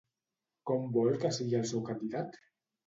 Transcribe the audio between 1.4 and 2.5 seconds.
el seu candidat?